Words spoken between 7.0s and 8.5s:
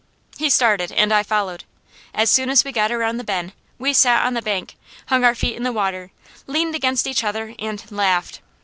each other and laughed.